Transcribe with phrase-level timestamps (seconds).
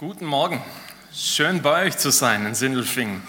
[0.00, 0.62] Guten Morgen.
[1.12, 3.20] Schön bei euch zu sein in Sindelfingen.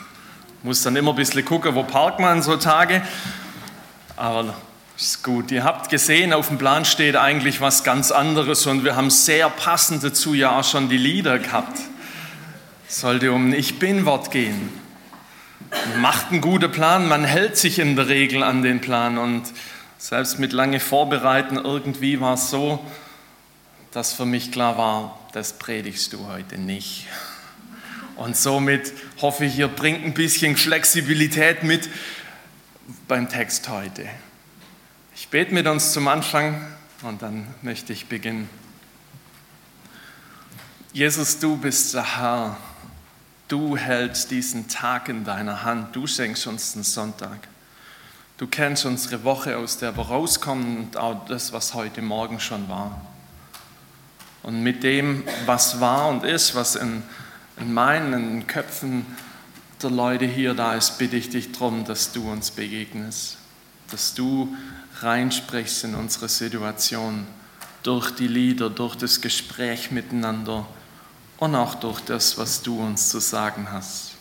[0.62, 3.02] Muss dann immer ein bisschen gucken, wo parkt man so Tage.
[4.16, 4.53] Aber
[4.95, 5.50] ist gut.
[5.50, 9.50] Ihr habt gesehen, auf dem Plan steht eigentlich was ganz anderes und wir haben sehr
[9.50, 11.79] passend dazu ja auch schon die Lieder gehabt.
[12.88, 14.70] Sollte um Ich Bin-Wort gehen.
[15.71, 19.41] Man macht einen guten Plan, man hält sich in der Regel an den Plan und
[19.97, 22.86] selbst mit lange Vorbereiten irgendwie war es so,
[23.89, 27.07] dass für mich klar war, das predigst du heute nicht.
[28.16, 28.91] Und somit
[29.22, 31.90] hoffe ich, ihr bringt ein bisschen Flexibilität mit
[33.08, 34.05] beim Text heute.
[35.16, 36.66] Ich bete mit uns zum Anfang
[37.03, 38.50] und dann möchte ich beginnen.
[40.91, 42.58] Jesus, du bist der Herr.
[43.48, 45.95] Du hältst diesen Tag in deiner Hand.
[45.95, 47.48] Du schenkst uns den Sonntag.
[48.38, 52.67] Du kennst unsere Woche, aus der wir rauskommen und auch das, was heute Morgen schon
[52.70, 53.02] war.
[54.43, 57.03] Und mit dem, was war und ist, was in,
[57.57, 59.05] in meinen Köpfen
[59.81, 63.38] der Leute hier da ist, bitte ich dich darum, dass du uns begegnest,
[63.91, 64.55] dass du
[65.02, 67.25] reinsprichst in unsere Situation
[67.83, 70.67] durch die Lieder, durch das Gespräch miteinander
[71.38, 74.11] und auch durch das, was du uns zu sagen hast.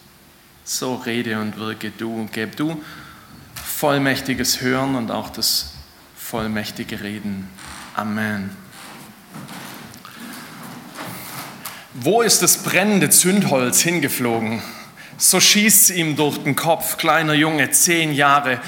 [0.65, 2.81] So rede und wirke du und gib du
[3.55, 5.73] vollmächtiges Hören und auch das
[6.17, 7.49] vollmächtige Reden.
[7.95, 8.51] Amen.
[12.01, 14.63] Wo ist das brennende Zündholz hingeflogen?
[15.17, 18.61] So schießt es ihm durch den Kopf, kleiner Junge, zehn Jahre,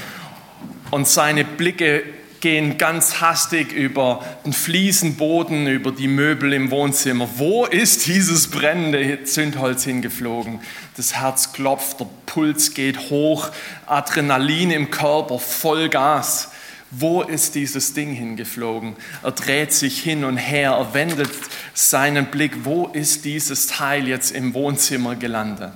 [0.91, 2.03] und seine Blicke
[2.41, 7.29] gehen ganz hastig über den Fliesenboden, über die Möbel im Wohnzimmer.
[7.37, 10.59] Wo ist dieses brennende Zündholz hingeflogen?
[10.97, 13.51] Das Herz klopft, der Puls geht hoch,
[13.87, 16.51] Adrenalin im Körper, Vollgas.
[16.91, 18.97] Wo ist dieses Ding hingeflogen?
[19.23, 21.31] Er dreht sich hin und her, er wendet
[21.73, 22.65] seinen Blick.
[22.65, 25.75] Wo ist dieses Teil jetzt im Wohnzimmer gelandet?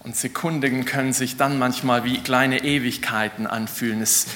[0.00, 4.00] Und Sekunden können sich dann manchmal wie kleine Ewigkeiten anfühlen.
[4.00, 4.26] Es,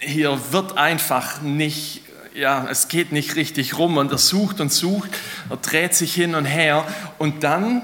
[0.00, 2.02] hier wird einfach nicht,
[2.34, 5.10] ja, es geht nicht richtig rum und er sucht und sucht,
[5.48, 6.84] er dreht sich hin und her
[7.18, 7.82] und dann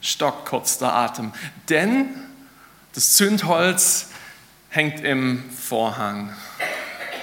[0.00, 1.32] stockt kurz der Atem.
[1.68, 2.06] Denn
[2.94, 4.08] das Zündholz
[4.72, 6.32] hängt im Vorhang.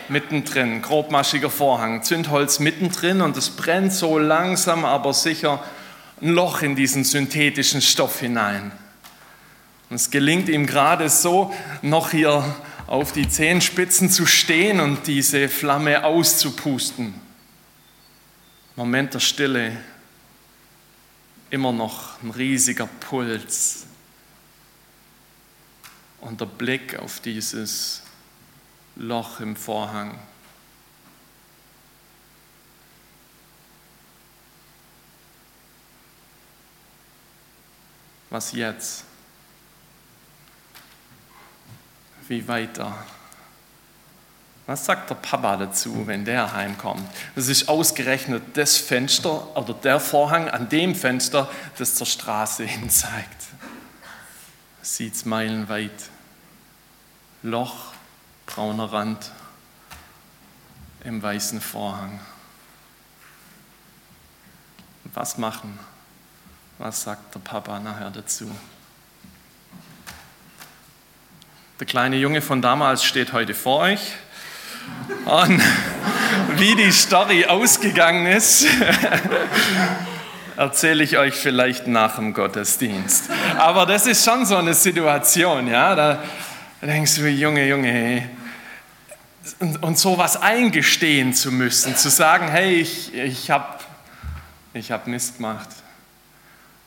[0.07, 5.63] Mittendrin, grobmaschiger Vorhang, Zündholz mittendrin und es brennt so langsam, aber sicher
[6.21, 8.71] ein Loch in diesen synthetischen Stoff hinein.
[9.89, 11.51] Und es gelingt ihm gerade so,
[11.81, 12.43] noch hier
[12.85, 17.15] auf die Zehenspitzen zu stehen und diese Flamme auszupusten.
[18.75, 19.71] Moment der Stille,
[21.49, 23.88] immer noch ein riesiger Puls
[26.21, 28.03] und der Blick auf dieses
[28.95, 30.17] Loch im Vorhang.
[38.29, 39.05] Was jetzt?
[42.27, 43.05] Wie weiter?
[44.67, 47.09] Was sagt der Papa dazu, wenn der heimkommt?
[47.35, 52.87] Das ist ausgerechnet das Fenster oder der Vorhang an dem Fenster, das zur Straße hin
[52.89, 53.49] zeigt
[54.81, 56.09] sieht es meilenweit.
[57.43, 57.93] Loch,
[58.45, 59.31] brauner Rand
[61.03, 62.19] im weißen Vorhang.
[65.13, 65.79] Was machen?
[66.77, 68.49] Was sagt der Papa nachher dazu?
[71.79, 74.01] Der kleine Junge von damals steht heute vor euch.
[75.25, 75.61] Und
[76.57, 78.65] wie die Story ausgegangen ist,
[80.59, 83.29] erzähle ich euch vielleicht nach dem Gottesdienst.
[83.57, 85.95] Aber das ist schon so eine Situation, ja.
[85.95, 86.21] Da
[86.81, 88.29] denkst du, Junge, Junge,
[89.59, 93.79] und, und sowas eingestehen zu müssen, zu sagen, hey, ich, ich habe
[94.73, 95.69] ich hab Mist gemacht.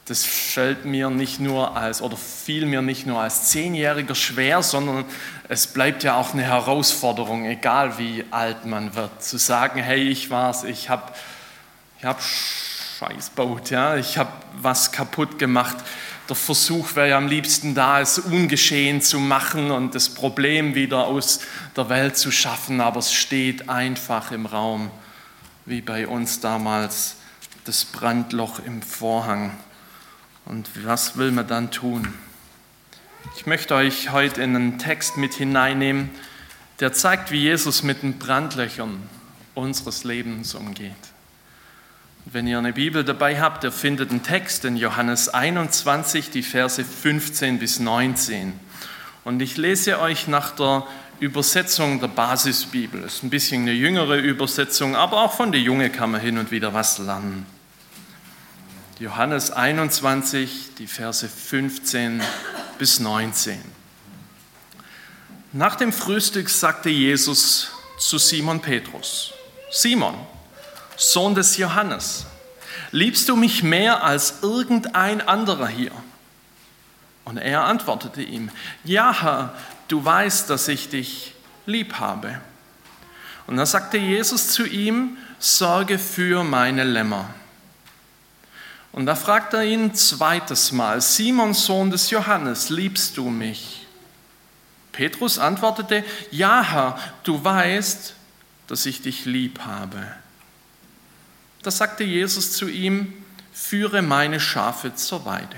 [0.04, 5.06] Das fällt mir nicht nur als, oder fiel mir nicht nur als Zehnjähriger schwer, sondern
[5.48, 10.28] es bleibt ja auch eine Herausforderung, egal wie alt man wird, zu sagen, hey, ich
[10.28, 11.10] war's, ich habe
[11.98, 12.20] ich hab
[13.02, 15.76] Scheißboot, ja, ich habe was kaputt gemacht.
[16.28, 21.06] Der Versuch wäre ja am liebsten da, es ungeschehen zu machen und das Problem wieder
[21.06, 21.40] aus
[21.76, 24.88] der Welt zu schaffen, aber es steht einfach im Raum,
[25.66, 27.16] wie bei uns damals
[27.64, 29.52] das Brandloch im Vorhang.
[30.44, 32.06] Und was will man dann tun?
[33.36, 36.10] Ich möchte euch heute in einen Text mit hineinnehmen,
[36.78, 39.02] der zeigt, wie Jesus mit den Brandlöchern
[39.54, 41.11] unseres Lebens umgeht.
[42.24, 46.84] Wenn ihr eine Bibel dabei habt, ihr findet einen Text in Johannes 21, die Verse
[46.84, 48.52] 15 bis 19.
[49.24, 50.86] Und ich lese euch nach der
[51.18, 53.02] Übersetzung der Basisbibel.
[53.02, 56.38] Das ist ein bisschen eine jüngere Übersetzung, aber auch von der Junge kann man hin
[56.38, 57.44] und wieder was lernen.
[59.00, 62.22] Johannes 21, die Verse 15
[62.78, 63.58] bis 19.
[65.50, 69.32] Nach dem Frühstück sagte Jesus zu Simon Petrus,
[69.72, 70.14] Simon,
[71.02, 72.26] Sohn des Johannes,
[72.92, 75.90] liebst du mich mehr als irgendein anderer hier?
[77.24, 78.50] Und er antwortete ihm,
[78.84, 79.54] ja Herr,
[79.88, 81.34] du weißt, dass ich dich
[81.66, 82.40] lieb habe.
[83.48, 87.28] Und dann sagte Jesus zu ihm, sorge für meine Lämmer.
[88.92, 93.88] Und da fragt er ihn zweites Mal, Simon, Sohn des Johannes, liebst du mich?
[94.92, 98.14] Petrus antwortete, ja Herr, du weißt,
[98.68, 100.21] dass ich dich lieb habe.
[101.62, 103.12] Da sagte Jesus zu ihm,
[103.52, 105.56] führe meine Schafe zur Weide.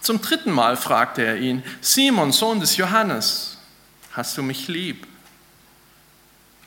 [0.00, 3.58] Zum dritten Mal fragte er ihn, Simon, Sohn des Johannes,
[4.12, 5.06] hast du mich lieb?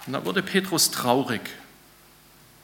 [0.05, 1.41] Und da wurde Petrus traurig,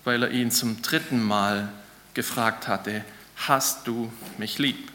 [0.04, 1.72] weil er ihn zum dritten Mal
[2.14, 3.04] gefragt hatte,
[3.48, 4.92] hast du mich lieb?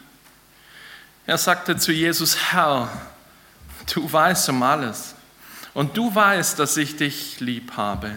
[1.27, 2.91] Er sagte zu Jesus, Herr,
[3.93, 5.15] du weißt um alles
[5.73, 8.13] und du weißt, dass ich dich lieb habe.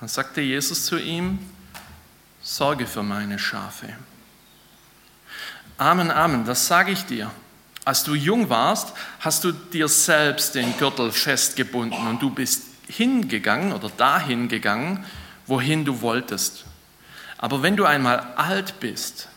[0.00, 1.38] Dann sagte Jesus zu ihm,
[2.42, 3.94] sorge für meine Schafe.
[5.76, 7.30] Amen, Amen, das sage ich dir.
[7.84, 13.72] Als du jung warst, hast du dir selbst den Gürtel festgebunden und du bist hingegangen
[13.72, 15.04] oder dahin gegangen,
[15.46, 16.64] wohin du wolltest.
[17.38, 19.28] Aber wenn du einmal alt bist,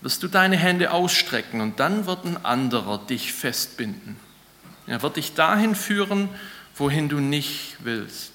[0.00, 4.16] wirst du deine Hände ausstrecken und dann wird ein anderer dich festbinden.
[4.86, 6.28] Er wird dich dahin führen,
[6.74, 8.31] wohin du nicht willst.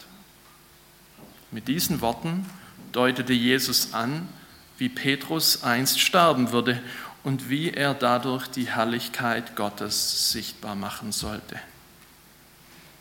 [1.52, 2.46] Mit diesen Worten
[2.92, 4.28] deutete Jesus an,
[4.78, 6.82] wie Petrus einst sterben würde
[7.24, 11.60] und wie er dadurch die Herrlichkeit Gottes sichtbar machen sollte.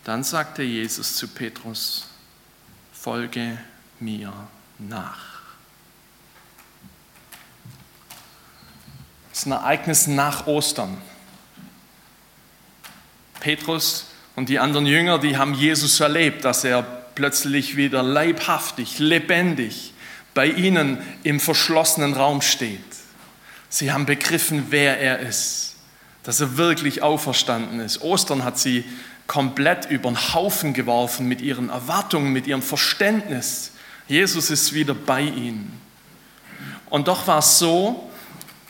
[0.04, 2.06] Dann sagte Jesus zu Petrus,
[2.92, 3.58] folge
[3.98, 4.32] mir
[4.78, 5.36] nach.
[9.30, 10.96] Das ist ein Ereignis nach Ostern.
[13.40, 19.92] Petrus und die anderen Jünger, die haben Jesus erlebt, dass er plötzlich wieder leibhaftig, lebendig
[20.34, 22.78] bei ihnen im verschlossenen Raum steht.
[23.68, 25.74] Sie haben begriffen, wer er ist,
[26.22, 28.02] dass er wirklich auferstanden ist.
[28.02, 28.84] Ostern hat sie
[29.26, 33.72] komplett über den Haufen geworfen mit ihren Erwartungen, mit ihrem Verständnis.
[34.06, 35.80] Jesus ist wieder bei ihnen.
[36.90, 38.08] Und doch war es so,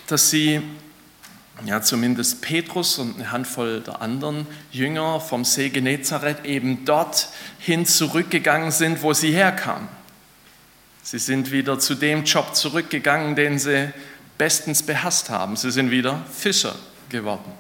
[0.06, 0.62] dass sie
[1.64, 8.70] ja, zumindest Petrus und eine Handvoll der anderen Jünger vom See Genezareth eben dorthin zurückgegangen
[8.70, 9.88] sind, wo sie herkamen.
[11.02, 13.92] Sie sind wieder zu dem Job zurückgegangen, den sie
[14.38, 15.56] bestens behasst haben.
[15.56, 16.74] Sie sind wieder Fischer
[17.08, 17.52] geworden.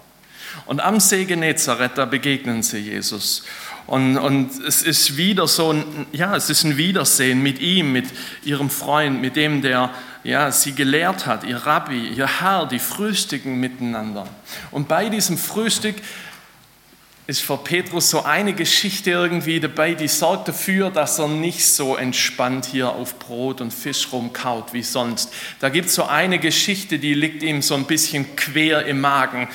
[0.66, 3.44] Und am See Genezareth, da begegnen sie Jesus.
[3.86, 8.06] Und, und es ist wieder so ein, ja, es ist ein Wiedersehen mit ihm, mit
[8.44, 9.90] ihrem Freund, mit dem, der
[10.24, 14.26] ja, sie gelehrt hat, ihr Rabbi, ihr Herr, die frühstücken miteinander.
[14.72, 15.96] Und bei diesem Frühstück
[17.28, 21.96] ist für Petrus so eine Geschichte irgendwie dabei, die sorgt dafür, dass er nicht so
[21.96, 25.32] entspannt hier auf Brot und Fisch rumkaut wie sonst.
[25.58, 29.48] Da gibt es so eine Geschichte, die liegt ihm so ein bisschen quer im Magen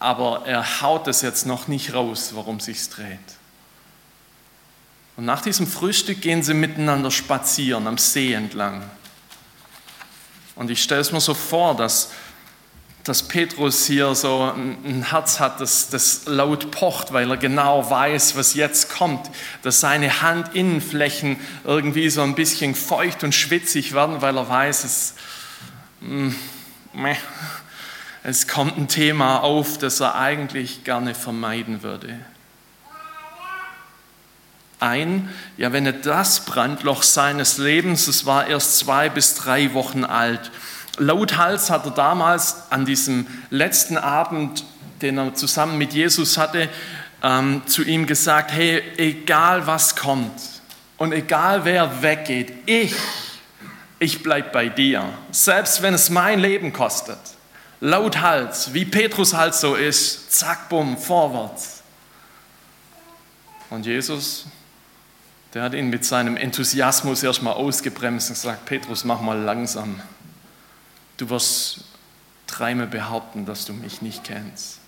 [0.00, 3.18] aber er haut es jetzt noch nicht raus, worum sich's dreht.
[5.16, 8.82] Und nach diesem Frühstück gehen sie miteinander spazieren am See entlang.
[10.56, 12.10] Und ich stelle es mir so vor, dass,
[13.04, 18.36] dass Petrus hier so ein Herz hat, das, das laut pocht, weil er genau weiß,
[18.36, 19.30] was jetzt kommt.
[19.62, 25.14] Dass seine Handinnenflächen irgendwie so ein bisschen feucht und schwitzig werden, weil er weiß, es,
[26.00, 26.34] mh,
[26.94, 27.16] meh,
[28.22, 32.18] es kommt ein Thema auf, das er eigentlich gerne vermeiden würde.
[34.78, 40.04] Ein, ja, wenn er das Brandloch seines Lebens, es war erst zwei bis drei Wochen
[40.04, 40.50] alt.
[40.98, 44.64] Laut Hals hat er damals an diesem letzten Abend,
[45.02, 46.68] den er zusammen mit Jesus hatte,
[47.22, 50.40] ähm, zu ihm gesagt: Hey, egal was kommt
[50.96, 52.94] und egal wer weggeht, ich,
[53.98, 57.18] ich bleib bei dir, selbst wenn es mein Leben kostet
[57.80, 61.82] lauthals, wie Petrus halt so ist, zack, bumm, vorwärts.
[63.70, 64.46] Und Jesus,
[65.54, 70.00] der hat ihn mit seinem Enthusiasmus erstmal ausgebremst und gesagt, Petrus, mach mal langsam.
[71.16, 71.84] Du wirst
[72.46, 74.78] dreimal behaupten, dass du mich nicht kennst.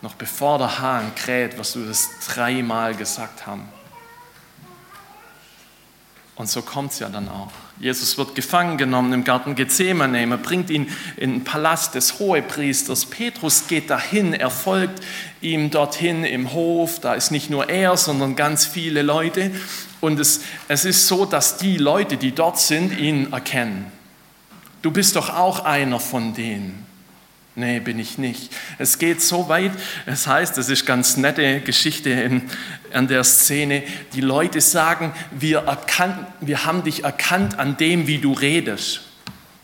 [0.00, 3.68] Noch bevor der Hahn kräht, wirst du das dreimal gesagt haben.
[6.36, 7.50] Und so kommt es ja dann auch.
[7.80, 10.26] Jesus wird gefangen genommen im Garten Gethsemane.
[10.26, 13.06] Man bringt ihn in den Palast des Hohepriesters.
[13.06, 15.00] Petrus geht dahin, er folgt
[15.40, 16.98] ihm dorthin im Hof.
[16.98, 19.52] Da ist nicht nur er, sondern ganz viele Leute.
[20.00, 23.86] Und es, es ist so, dass die Leute, die dort sind, ihn erkennen.
[24.82, 26.87] Du bist doch auch einer von denen.
[27.58, 28.54] Nee, bin ich nicht.
[28.78, 29.72] Es geht so weit,
[30.06, 32.48] es heißt, das ist ganz nette Geschichte in,
[32.92, 38.18] an der Szene, die Leute sagen, wir, erkannt, wir haben dich erkannt an dem, wie
[38.18, 39.00] du redest.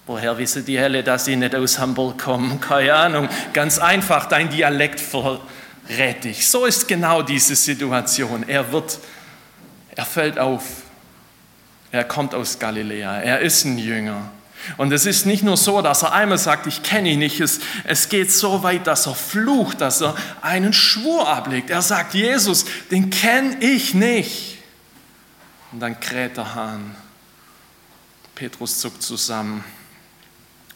[0.07, 2.61] Woher wissen die Helle, dass sie nicht aus Hamburg kommen?
[2.61, 3.29] Keine Ahnung.
[3.53, 6.49] Ganz einfach, dein Dialekt verrät dich.
[6.49, 8.45] So ist genau diese Situation.
[8.49, 8.99] Er wird,
[9.95, 10.65] er fällt auf.
[11.93, 13.21] Er kommt aus Galiläa.
[13.21, 14.33] Er ist ein Jünger.
[14.77, 17.41] Und es ist nicht nur so, dass er einmal sagt, ich kenne ihn nicht.
[17.41, 21.71] Es, es geht so weit, dass er flucht, dass er einen Schwur ablegt.
[21.71, 24.59] Er sagt, Jesus, den kenne ich nicht.
[25.73, 26.95] Und dann kräht der Hahn.
[28.35, 29.65] Petrus zuckt zusammen.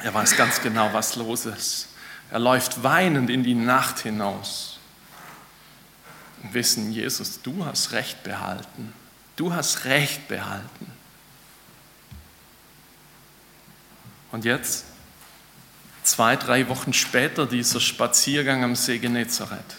[0.00, 1.88] Er weiß ganz genau, was los ist.
[2.30, 4.78] Er läuft weinend in die Nacht hinaus.
[6.42, 8.92] Und wissen, Jesus, du hast Recht behalten.
[9.37, 10.92] Du hast Recht behalten.
[14.31, 14.85] Und jetzt,
[16.03, 19.77] zwei, drei Wochen später, dieser Spaziergang am See Genezareth.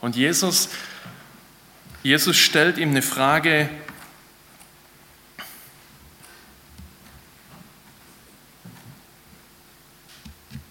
[0.00, 0.68] Und Jesus,
[2.02, 3.68] Jesus stellt ihm eine Frage,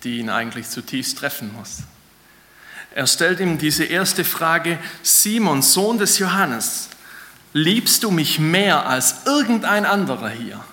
[0.04, 1.80] die ihn eigentlich zutiefst treffen muss.
[2.96, 6.90] Er stellt ihm diese erste Frage, Simon, Sohn des Johannes,
[7.54, 10.64] liebst du mich mehr als irgendein anderer hier?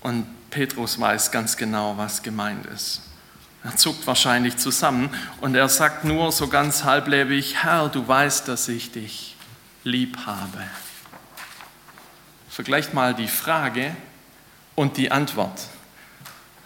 [0.00, 3.02] Und Petrus weiß ganz genau, was gemeint ist.
[3.64, 8.68] Er zuckt wahrscheinlich zusammen und er sagt nur so ganz halblebig, Herr, du weißt, dass
[8.68, 9.36] ich dich
[9.84, 10.62] lieb habe.
[12.48, 13.94] Vergleicht mal die Frage
[14.74, 15.60] und die Antwort.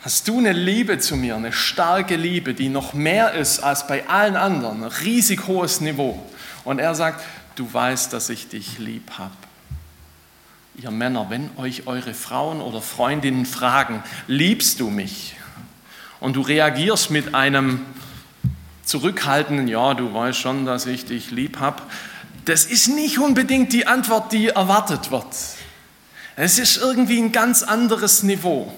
[0.02, 4.06] Hast du eine Liebe zu mir, eine starke Liebe, die noch mehr ist als bei
[4.08, 6.24] allen anderen, ein riesig hohes Niveau?
[6.64, 7.24] Und er sagt,
[7.54, 9.34] du weißt, dass ich dich lieb habe
[10.74, 15.36] ihr Männer, wenn euch eure Frauen oder Freundinnen fragen, liebst du mich?
[16.20, 17.80] Und du reagierst mit einem
[18.84, 21.82] zurückhaltenden, ja, du weißt schon, dass ich dich lieb habe,
[22.44, 25.26] das ist nicht unbedingt die Antwort, die erwartet wird.
[26.36, 28.72] Es ist irgendwie ein ganz anderes Niveau.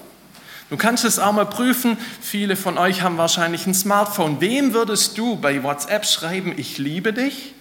[0.71, 1.97] Du kannst es auch mal prüfen.
[2.21, 4.41] Viele von euch haben wahrscheinlich ein Smartphone.
[4.41, 7.55] Wem würdest du bei WhatsApp schreiben, ich liebe dich?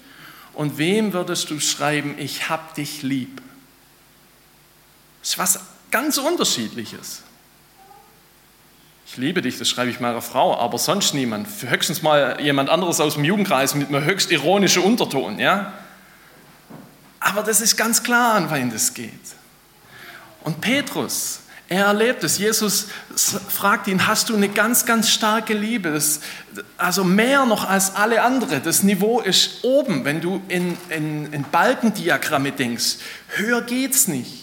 [0.53, 3.41] Und wem würdest du schreiben, ich hab dich lieb?
[5.23, 7.21] Das ist was ganz Unterschiedliches.
[9.07, 11.47] Ich liebe dich, das schreibe ich meiner Frau, aber sonst niemand.
[11.61, 15.71] Höchstens mal jemand anderes aus dem Jugendkreis mit einem höchst ironischen Unterton, ja?
[17.21, 19.13] Aber das ist ganz klar, an wen das geht.
[20.43, 21.39] Und Petrus,
[21.69, 22.37] er erlebt es.
[22.37, 22.87] Jesus
[23.47, 25.93] fragt ihn, hast du eine ganz, ganz starke Liebe?
[25.93, 26.19] Das,
[26.75, 28.59] also mehr noch als alle andere.
[28.59, 32.97] Das Niveau ist oben, wenn du in, in, in Balkendiagramme denkst.
[33.29, 34.42] Höher geht's nicht.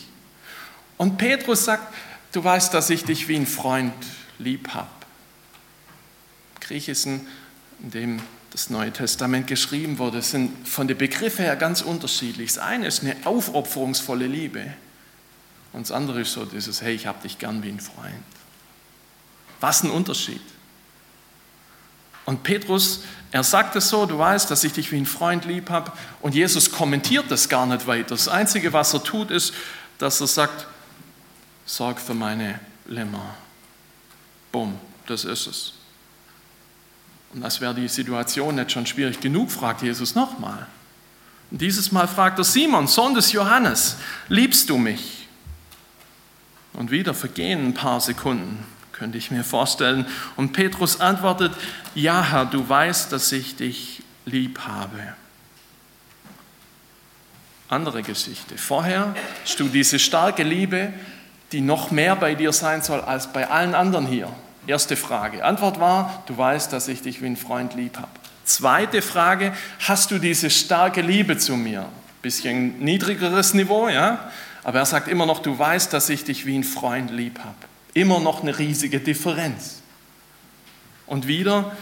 [1.01, 1.95] Und Petrus sagt,
[2.33, 3.95] du weißt, dass ich dich wie ein Freund
[4.39, 4.91] lieb habe.
[6.61, 7.27] Griechischen,
[7.83, 12.53] in dem das Neue Testament geschrieben wurde, sind von den Begriffen her ganz unterschiedlich.
[12.53, 14.75] Das eine ist eine aufopferungsvolle Liebe
[15.73, 18.13] und das andere ist so dieses, hey, ich habe dich gern wie ein Freund.
[19.59, 20.43] Was ein Unterschied.
[22.27, 25.71] Und Petrus, er sagt es so, du weißt, dass ich dich wie ein Freund lieb
[25.71, 28.11] habe und Jesus kommentiert das gar nicht weiter.
[28.11, 29.55] Das Einzige, was er tut, ist,
[29.97, 30.67] dass er sagt,
[31.71, 33.37] sorg für meine Lämmer.
[34.51, 35.73] Bumm, das ist es.
[37.33, 40.67] Und als wäre die Situation nicht schon schwierig genug, fragt Jesus nochmal.
[41.51, 43.97] Und dieses Mal fragt er Simon, Sohn des Johannes,
[44.29, 45.29] liebst du mich?
[46.73, 50.07] Und wieder vergehen ein paar Sekunden, könnte ich mir vorstellen.
[50.37, 51.53] Und Petrus antwortet,
[51.95, 55.15] ja Herr, du weißt, dass ich dich lieb habe.
[57.69, 58.59] Andere Geschichte.
[58.59, 60.93] Vorher hast du diese starke Liebe
[61.53, 64.29] die noch mehr bei dir sein soll als bei allen anderen hier?
[64.67, 65.45] Erste Frage.
[65.45, 68.09] Antwort war, du weißt, dass ich dich wie ein Freund lieb habe.
[68.45, 71.87] Zweite Frage, hast du diese starke Liebe zu mir?
[72.23, 74.31] Bisschen niedrigeres Niveau, ja?
[74.63, 77.57] Aber er sagt immer noch, du weißt, dass ich dich wie ein Freund lieb habe.
[77.95, 79.81] Immer noch eine riesige Differenz.
[81.07, 81.73] Und wieder,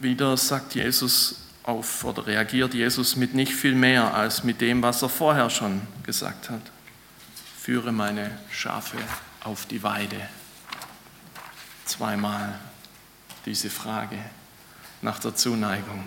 [0.00, 5.02] wieder sagt Jesus auf oder reagiert Jesus mit nicht viel mehr als mit dem, was
[5.02, 6.60] er vorher schon gesagt hat
[7.64, 8.98] führe meine Schafe
[9.42, 10.20] auf die Weide.
[11.86, 12.58] Zweimal
[13.46, 14.18] diese Frage
[15.00, 16.00] nach der Zuneigung.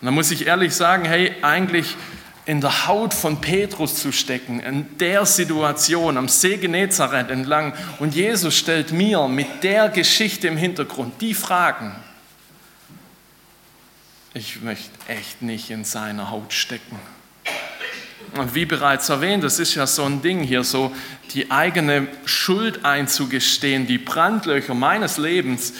[0.00, 1.96] Und da muss ich ehrlich sagen, hey, eigentlich
[2.46, 7.74] in der Haut von Petrus zu stecken, in der Situation am See Genezareth entlang.
[7.98, 11.94] Und Jesus stellt mir mit der Geschichte im Hintergrund die Fragen.
[14.32, 16.98] Ich möchte echt nicht in seiner Haut stecken.
[18.52, 20.94] Wie bereits erwähnt, das ist ja so ein Ding hier, so
[21.34, 25.72] die eigene Schuld einzugestehen, die Brandlöcher meines Lebens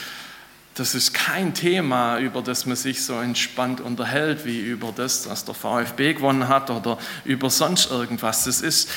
[0.80, 5.44] das ist kein Thema, über das man sich so entspannt unterhält, wie über das, dass
[5.44, 8.44] der VfB gewonnen hat oder über sonst irgendwas.
[8.44, 8.88] Das ist,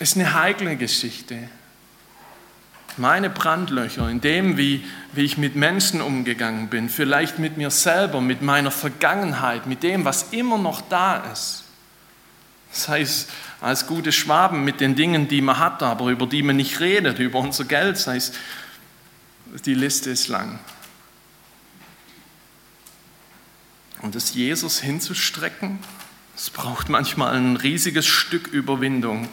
[0.00, 1.38] ist eine heikle Geschichte.
[2.96, 8.20] Meine Brandlöcher, in dem, wie, wie ich mit Menschen umgegangen bin, vielleicht mit mir selber,
[8.20, 11.64] mit meiner Vergangenheit, mit dem, was immer noch da ist.
[12.72, 16.56] Das heißt, als gute Schwaben mit den Dingen, die man hat, aber über die man
[16.56, 18.34] nicht redet, über unser Geld, das heißt,
[19.64, 20.60] die Liste ist lang.
[24.02, 25.78] Und das Jesus hinzustrecken,
[26.36, 29.28] es braucht manchmal ein riesiges Stück Überwindung.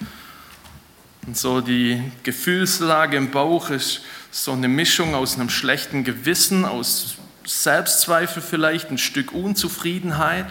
[1.26, 4.02] Und so die Gefühlslage im Bauch ist
[4.32, 7.16] so eine Mischung aus einem schlechten Gewissen, aus
[7.46, 10.48] Selbstzweifel vielleicht, ein Stück Unzufriedenheit.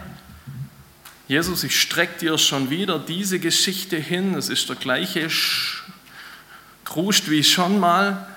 [1.28, 4.34] Jesus, ich strecke dir schon wieder diese Geschichte hin.
[4.34, 5.28] Es ist der gleiche
[6.84, 8.28] Kruscht wie schon mal.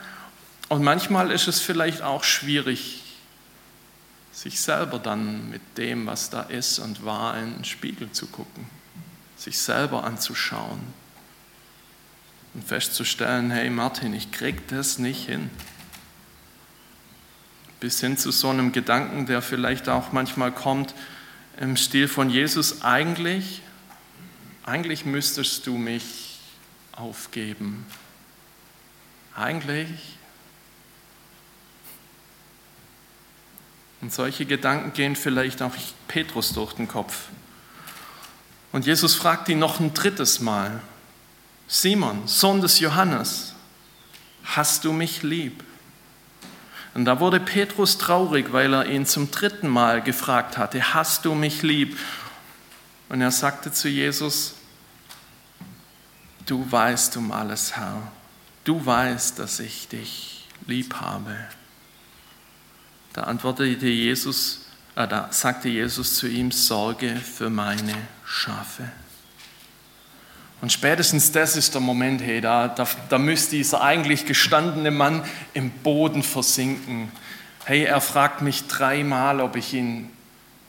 [0.69, 3.03] Und manchmal ist es vielleicht auch schwierig,
[4.31, 8.67] sich selber dann mit dem, was da ist und war, in den Spiegel zu gucken,
[9.37, 10.79] sich selber anzuschauen
[12.55, 15.51] und festzustellen, hey Martin, ich krieg das nicht hin.
[17.79, 20.95] Bis hin zu so einem Gedanken, der vielleicht auch manchmal kommt
[21.59, 23.61] im Stil von Jesus, eigentlich,
[24.65, 26.39] eigentlich müsstest du mich
[26.93, 27.85] aufgeben.
[29.35, 30.19] Eigentlich
[34.01, 35.73] Und solche Gedanken gehen vielleicht auch
[36.07, 37.27] Petrus durch den Kopf.
[38.71, 40.81] Und Jesus fragt ihn noch ein drittes Mal,
[41.67, 43.53] Simon, Sohn des Johannes,
[44.43, 45.63] hast du mich lieb?
[46.99, 51.33] Und da wurde Petrus traurig, weil er ihn zum dritten Mal gefragt hatte, hast du
[51.33, 51.97] mich lieb?
[53.07, 54.55] Und er sagte zu Jesus,
[56.45, 58.11] du weißt um alles, Herr,
[58.65, 61.37] du weißt, dass ich dich lieb habe.
[63.13, 64.65] Da antwortete Jesus,
[64.97, 67.95] äh, da sagte Jesus zu ihm, Sorge für meine
[68.25, 68.91] Schafe.
[70.61, 75.23] Und spätestens das ist der Moment, hey, da, da, da müsste dieser eigentlich gestandene Mann
[75.53, 77.11] im Boden versinken.
[77.63, 80.09] Hey, er fragt mich dreimal, ob ich ihn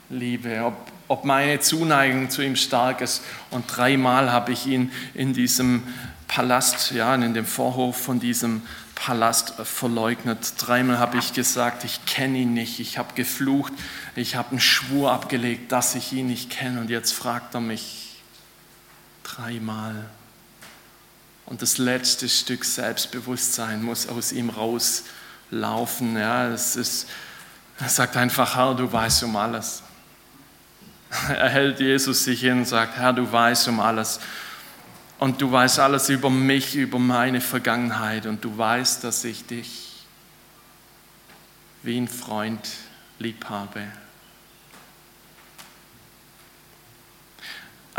[0.09, 0.75] liebe, ob,
[1.09, 3.23] ob meine Zuneigung zu ihm stark ist.
[3.51, 5.83] Und dreimal habe ich ihn in diesem
[6.29, 8.63] Palast, ja, in dem Vorhof von diesem
[8.95, 10.55] Palast verleugnet.
[10.59, 12.79] Dreimal habe ich gesagt, ich kenne ihn nicht.
[12.79, 13.73] Ich habe geflucht.
[14.15, 16.81] Ich habe einen Schwur abgelegt, dass ich ihn nicht kenne.
[16.81, 18.10] Und jetzt fragt er mich
[19.23, 20.07] dreimal.
[21.47, 26.17] Und das letzte Stück Selbstbewusstsein muss aus ihm rauslaufen.
[26.17, 27.09] Ja, es ist,
[27.79, 29.83] er sagt einfach, Herr, du weißt um alles.
[31.29, 34.21] Er hält Jesus sich hin und sagt, Herr, du weißt um alles.
[35.19, 38.27] Und du weißt alles über mich, über meine Vergangenheit.
[38.27, 40.07] Und du weißt, dass ich dich
[41.83, 42.61] wie ein Freund
[43.19, 43.83] lieb habe.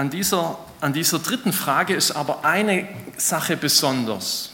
[0.01, 2.87] An dieser, an dieser dritten Frage ist aber eine
[3.17, 4.49] Sache besonders.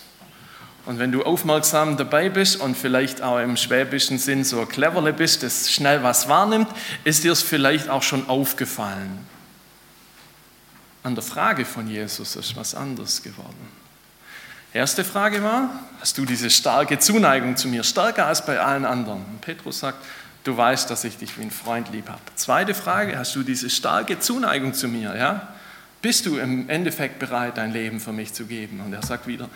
[0.86, 5.44] Und wenn du aufmerksam dabei bist und vielleicht auch im schwäbischen Sinn so cleverle bist,
[5.44, 6.68] das schnell was wahrnimmt,
[7.06, 9.26] ist dir es vielleicht auch schon aufgefallen
[11.08, 13.72] an der Frage von Jesus ist was anderes geworden.
[14.74, 15.70] Erste Frage war,
[16.02, 19.24] hast du diese starke Zuneigung zu mir, stärker als bei allen anderen?
[19.24, 20.04] Und Petrus sagt,
[20.48, 22.22] du weißt, dass ich dich wie ein Freund lieb habe.
[22.36, 25.16] Zweite Frage, hast du diese starke Zuneigung zu mir?
[25.16, 25.54] Ja?
[26.02, 28.80] Bist du im Endeffekt bereit, dein Leben für mich zu geben?
[28.80, 29.50] Und er sagt wieder,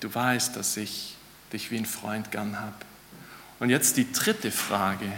[0.00, 1.16] du weißt, dass ich
[1.52, 2.74] dich wie ein Freund gern habe.
[3.60, 5.12] Und jetzt die dritte Frage,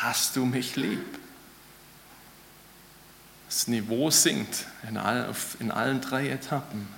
[0.00, 1.04] hast du mich lieb?
[3.48, 6.88] Das Niveau sinkt in, all, in allen drei Etappen.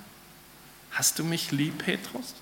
[0.91, 2.33] Hast du mich lieb, Petrus?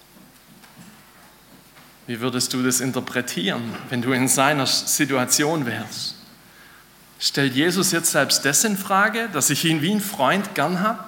[2.07, 6.15] Wie würdest du das interpretieren, wenn du in seiner Situation wärst?
[7.19, 11.03] Stellt Jesus jetzt selbst das in Frage, dass ich ihn wie ein Freund gern habe?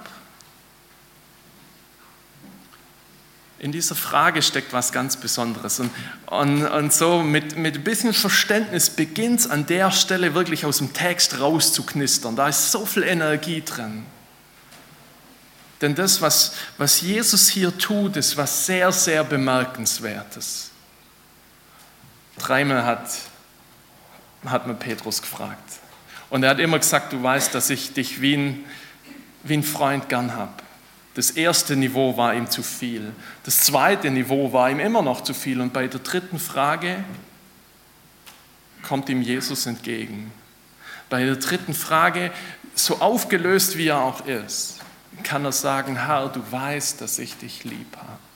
[3.60, 5.80] in dieser Frage steckt was ganz Besonderes.
[5.80, 5.90] Und,
[6.26, 10.78] und, und so mit, mit ein bisschen Verständnis beginnt es an der Stelle wirklich aus
[10.78, 12.36] dem Text rauszuknistern.
[12.36, 14.06] Da ist so viel Energie drin.
[15.82, 20.69] Denn das, was, was Jesus hier tut, ist was sehr, sehr Bemerkenswertes.
[22.40, 23.08] Dreimal hat,
[24.46, 25.58] hat man Petrus gefragt.
[26.30, 28.64] Und er hat immer gesagt, du weißt, dass ich dich wie ein,
[29.42, 30.52] wie ein Freund gern habe.
[31.14, 33.12] Das erste Niveau war ihm zu viel.
[33.44, 35.60] Das zweite Niveau war ihm immer noch zu viel.
[35.60, 37.04] Und bei der dritten Frage
[38.82, 40.32] kommt ihm Jesus entgegen.
[41.08, 42.30] Bei der dritten Frage,
[42.74, 44.78] so aufgelöst wie er auch ist,
[45.24, 48.29] kann er sagen, Herr, du weißt, dass ich dich lieb habe.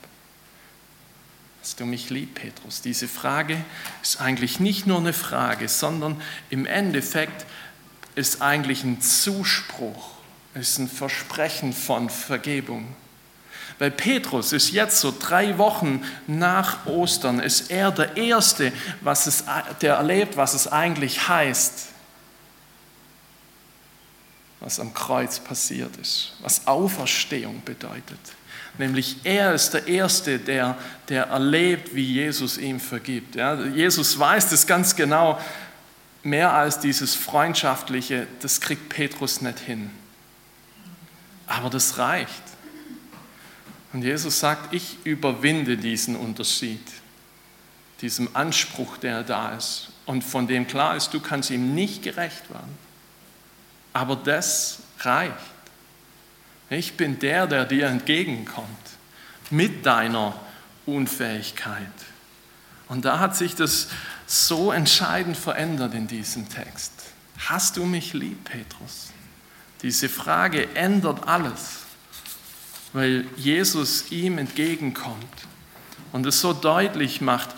[1.65, 2.83] Hast du mich lieb, Petrus?
[2.83, 3.57] Diese Frage
[4.03, 7.47] ist eigentlich nicht nur eine Frage, sondern im Endeffekt
[8.13, 10.11] ist eigentlich ein Zuspruch,
[10.53, 12.95] ist ein Versprechen von Vergebung.
[13.79, 19.45] Weil Petrus ist jetzt so drei Wochen nach Ostern, ist er der Erste, was es,
[19.81, 21.87] der erlebt, was es eigentlich heißt,
[24.59, 28.19] was am Kreuz passiert ist, was Auferstehung bedeutet.
[28.77, 33.35] Nämlich er ist der Erste, der, der erlebt, wie Jesus ihm vergibt.
[33.35, 35.39] Ja, Jesus weiß das ganz genau,
[36.23, 39.91] mehr als dieses Freundschaftliche, das kriegt Petrus nicht hin.
[41.47, 42.43] Aber das reicht.
[43.93, 46.81] Und Jesus sagt, ich überwinde diesen Unterschied,
[48.01, 52.49] diesem Anspruch, der da ist und von dem klar ist, du kannst ihm nicht gerecht
[52.49, 52.77] werden.
[53.93, 55.54] Aber das reicht.
[56.75, 58.67] Ich bin der, der dir entgegenkommt
[59.49, 60.37] mit deiner
[60.85, 61.79] Unfähigkeit.
[62.89, 63.87] Und da hat sich das
[64.27, 66.91] so entscheidend verändert in diesem Text.
[67.47, 69.11] Hast du mich lieb, Petrus?
[69.83, 71.85] Diese Frage ändert alles,
[72.91, 75.47] weil Jesus ihm entgegenkommt
[76.11, 77.51] und es so deutlich macht,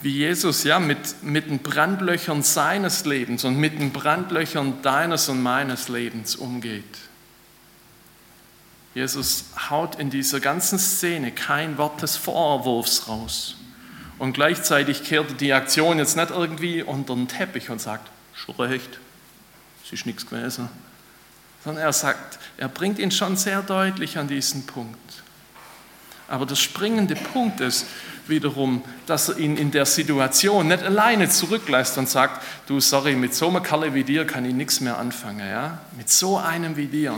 [0.00, 5.42] wie Jesus ja mit, mit den Brandlöchern seines Lebens und mit den Brandlöchern deines und
[5.42, 7.07] meines Lebens umgeht.
[8.98, 13.54] Jesus haut in dieser ganzen Szene kein Wort des Vorwurfs raus.
[14.18, 18.98] Und gleichzeitig kehrt die Aktion jetzt nicht irgendwie unter den Teppich und sagt, schon recht,
[19.84, 20.68] es ist nichts gewesen.
[21.62, 24.98] Sondern er sagt, er bringt ihn schon sehr deutlich an diesen Punkt.
[26.26, 27.86] Aber der springende Punkt ist
[28.26, 33.32] wiederum, dass er ihn in der Situation nicht alleine zurücklässt und sagt, du, sorry, mit
[33.32, 35.48] so einem Kerl wie dir kann ich nichts mehr anfangen.
[35.48, 35.78] Ja?
[35.96, 37.14] Mit so einem wie dir.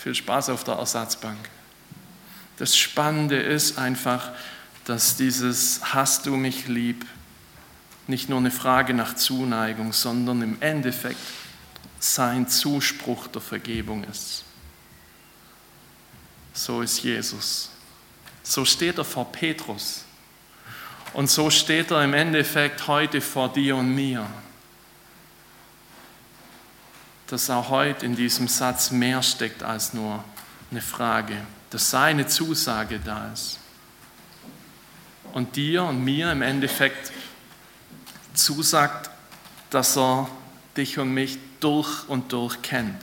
[0.00, 1.50] Viel Spaß auf der Ersatzbank.
[2.56, 4.30] Das Spannende ist einfach,
[4.84, 7.04] dass dieses Hast du mich lieb
[8.06, 11.18] nicht nur eine Frage nach Zuneigung, sondern im Endeffekt
[11.98, 14.44] sein Zuspruch der Vergebung ist.
[16.54, 17.70] So ist Jesus.
[18.44, 20.04] So steht er vor Petrus.
[21.12, 24.26] Und so steht er im Endeffekt heute vor dir und mir.
[27.28, 30.24] Dass auch heute in diesem Satz mehr steckt als nur
[30.70, 31.36] eine Frage,
[31.70, 33.58] dass seine Zusage da ist
[35.32, 37.12] und dir und mir im Endeffekt
[38.34, 39.10] zusagt,
[39.70, 40.28] dass er
[40.76, 43.02] dich und mich durch und durch kennt.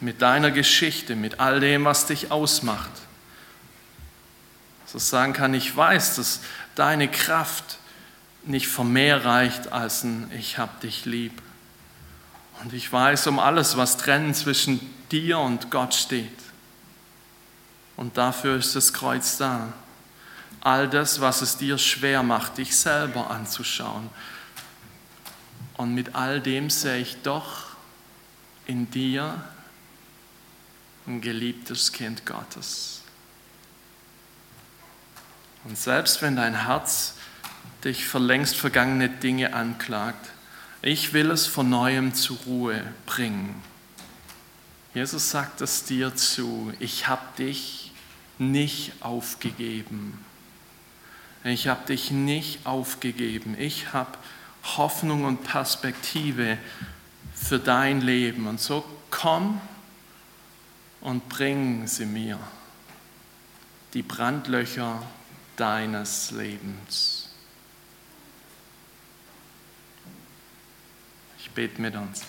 [0.00, 2.90] Mit deiner Geschichte, mit all dem, was dich ausmacht.
[4.86, 6.40] So sagen kann, ich weiß, dass
[6.74, 7.78] deine Kraft
[8.44, 11.40] nicht von mehr reicht als ein Ich hab dich lieb.
[12.62, 16.30] Und ich weiß um alles, was trennen zwischen dir und Gott steht.
[17.96, 19.72] Und dafür ist das Kreuz da
[20.62, 24.08] all das, was es dir schwer macht, dich selber anzuschauen.
[25.76, 27.70] Und mit all dem sehe ich doch
[28.66, 29.42] in dir
[31.06, 33.02] ein geliebtes Kind Gottes.
[35.64, 37.14] Und selbst wenn dein Herz
[37.82, 40.28] dich für längst vergangene Dinge anklagt,
[40.82, 43.54] ich will es von neuem zur Ruhe bringen.
[44.94, 47.92] Jesus sagt es dir zu, ich habe dich
[48.38, 50.22] nicht aufgegeben.
[51.44, 53.56] Ich habe dich nicht aufgegeben.
[53.58, 54.18] Ich habe
[54.76, 56.58] Hoffnung und Perspektive
[57.34, 58.46] für dein Leben.
[58.46, 59.60] Und so komm
[61.00, 62.38] und bring sie mir,
[63.94, 65.02] die Brandlöcher
[65.56, 67.11] deines Lebens.
[71.54, 72.22] Bete mit uns.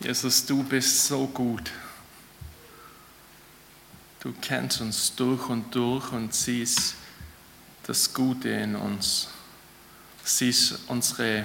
[0.00, 1.70] Jesus, du bist so gut.
[4.20, 6.94] Du kennst uns durch und durch und siehst
[7.86, 9.28] das Gute in uns.
[10.24, 11.44] Siehst unsere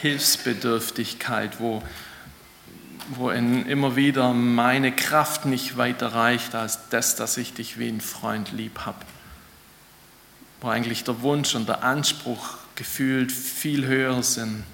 [0.00, 1.82] Hilfsbedürftigkeit, wo,
[3.10, 8.00] wo immer wieder meine Kraft nicht weiter reicht als das, dass ich dich wie ein
[8.00, 9.04] Freund lieb habe.
[10.60, 14.64] Wo eigentlich der Wunsch und der Anspruch gefühlt viel höher sind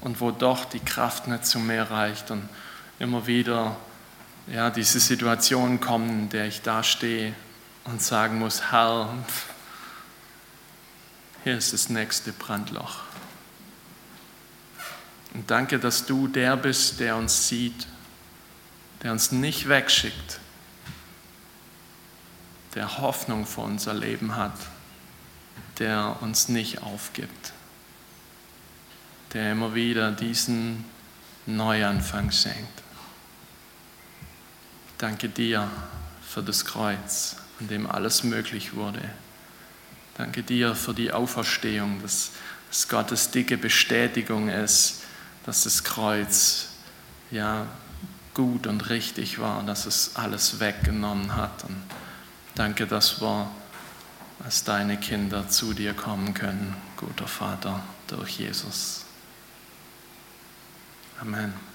[0.00, 2.48] und wo doch die Kraft nicht zu mehr reicht und
[2.98, 3.76] immer wieder
[4.46, 7.34] ja, diese Situationen kommen, in der ich da stehe
[7.84, 9.14] und sagen muss, Herr,
[11.44, 13.00] hier ist das nächste Brandloch.
[15.34, 17.86] Und danke, dass du der bist, der uns sieht,
[19.02, 20.38] der uns nicht wegschickt,
[22.74, 24.56] der Hoffnung für unser Leben hat,
[25.78, 27.52] der uns nicht aufgibt,
[29.32, 30.84] der immer wieder diesen
[31.46, 32.82] Neuanfang schenkt.
[34.98, 35.68] Danke dir
[36.26, 39.02] für das Kreuz, an dem alles möglich wurde.
[40.16, 42.30] Danke dir für die Auferstehung, dass
[42.70, 45.02] es Gottes dicke Bestätigung ist,
[45.44, 46.68] dass das Kreuz
[47.30, 47.66] ja
[48.34, 51.64] gut und richtig war, dass es alles weggenommen hat.
[51.64, 51.82] Und
[52.54, 53.50] danke, dass wir
[54.44, 59.04] als deine Kinder zu dir kommen können, guter Vater, durch Jesus.
[61.20, 61.71] Amen.